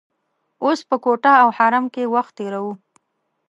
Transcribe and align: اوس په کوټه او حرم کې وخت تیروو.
اوس 0.63 0.79
په 0.89 0.95
کوټه 1.03 1.31
او 1.43 1.49
حرم 1.57 1.85
کې 1.93 2.11
وخت 2.13 2.33
تیروو. 2.37 2.73